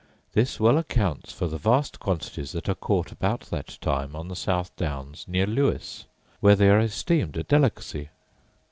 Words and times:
This 0.33 0.59
well 0.59 0.79
accounts 0.79 1.31
for 1.31 1.45
the 1.45 1.59
vast 1.59 1.99
quantities 1.99 2.53
that 2.53 2.67
are 2.67 2.73
caught 2.73 3.11
about 3.11 3.41
that 3.51 3.77
time 3.81 4.15
on 4.15 4.29
the 4.29 4.35
south 4.35 4.75
downs 4.75 5.25
near 5.27 5.45
Lewes, 5.45 6.05
where 6.39 6.55
they 6.55 6.71
are 6.71 6.79
esteemed 6.79 7.37
a 7.37 7.43
delicacy. 7.43 8.09